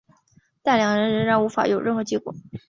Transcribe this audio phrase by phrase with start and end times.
[0.63, 2.33] 但两人仍然无法有任何结果。